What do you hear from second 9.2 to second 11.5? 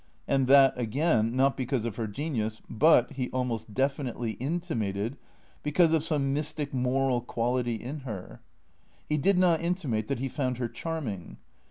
not intimate that he found her charming.